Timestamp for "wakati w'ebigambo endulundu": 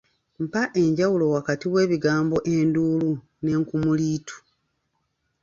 1.35-3.13